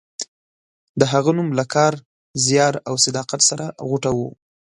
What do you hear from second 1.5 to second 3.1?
له کار، زیار او